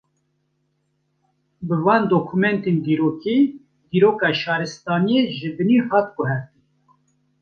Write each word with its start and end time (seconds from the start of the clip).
Bi 1.67 1.75
van 1.85 2.03
dokumentên 2.13 2.75
dîrokî, 2.85 3.37
dîroka 3.89 4.29
şaristaniyê 4.41 5.21
ji 5.37 5.49
binî 5.57 5.77
hat 5.89 6.07
guhartin 6.15 6.59